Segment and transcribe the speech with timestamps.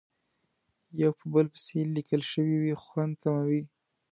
[1.01, 3.61] یو په بل پسې لیکل شوې وي خوند کموي.